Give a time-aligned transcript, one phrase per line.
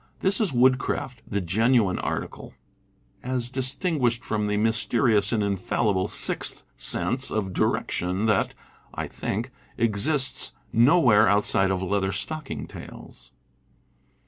[0.21, 2.55] This is woodcraft— the genuine article—
[3.23, 8.55] as distinguished from the mys terious and infallible "sixth sense" of direction that,
[8.95, 13.31] I think, exists nowhere outside of Leatherstocking Tales.